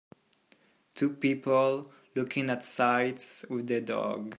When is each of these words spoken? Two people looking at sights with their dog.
Two 0.95 1.11
people 1.13 1.91
looking 2.15 2.49
at 2.49 2.63
sights 2.65 3.45
with 3.51 3.67
their 3.67 3.81
dog. 3.81 4.29